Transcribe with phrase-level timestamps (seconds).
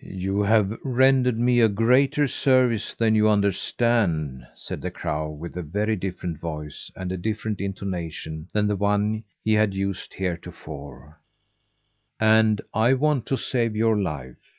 [0.00, 5.62] "You have rendered me a greater service than you understand," said the crow with a
[5.62, 11.20] very different voice, and a different intonation than the one he had used heretofore
[12.18, 14.52] "and I want to save your life.